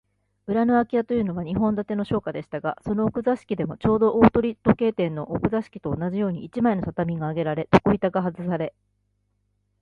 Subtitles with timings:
[0.47, 8.73] 裏のあき家というのは、日本建ての商家でしたが、その奥座敷でも、ちょうど大鳥時計店の奥座敷と同じように、一枚の畳があげられ、床板がはずされ、